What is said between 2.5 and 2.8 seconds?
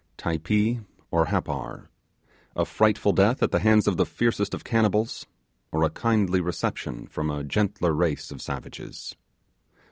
A